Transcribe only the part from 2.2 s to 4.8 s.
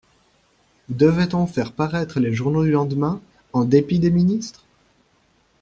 journaux du lendemain, en dépit des ministres?